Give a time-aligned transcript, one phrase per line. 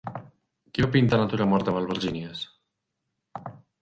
[0.77, 2.41] Qui va pintar Natura morta amb albergínies?